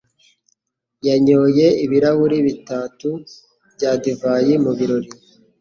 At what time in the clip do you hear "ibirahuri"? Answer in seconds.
1.85-2.37